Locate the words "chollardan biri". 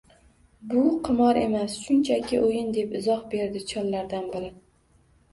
3.73-4.51